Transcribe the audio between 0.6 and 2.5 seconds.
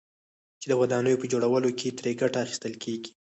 د ودانيو په جوړولو كې ترې گټه